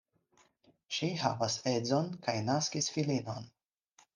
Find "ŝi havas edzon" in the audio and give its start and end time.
0.99-2.09